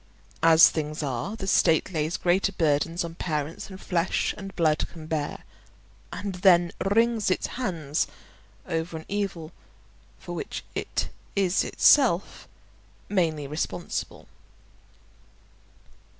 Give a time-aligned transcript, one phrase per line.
[0.41, 5.05] As things are, the state lays greater burdens on parents than flesh and blood can
[5.05, 5.43] bear,
[6.11, 8.07] and then wrings its hands
[8.67, 9.51] over an evil
[10.17, 12.47] for which it is itself
[13.09, 14.27] mainly responsible.